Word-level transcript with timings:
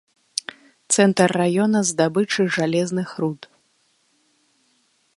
Цэнтр 0.95 1.29
раёна 1.41 1.79
здабычы 1.91 2.41
жалезных 2.57 3.09
руд. 3.25 3.41